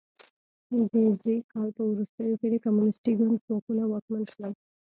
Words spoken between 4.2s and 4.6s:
شول.